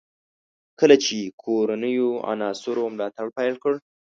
[0.79, 3.73] کله چې کورنیو عناصرو ملاتړ پیل کړ.